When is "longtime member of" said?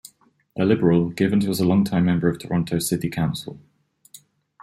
1.63-2.39